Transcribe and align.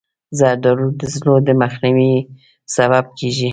زردالو 0.39 0.87
د 0.99 1.01
زړو 1.15 1.35
د 1.47 1.49
مخنیوي 1.61 2.13
سبب 2.75 3.05
کېږي. 3.17 3.49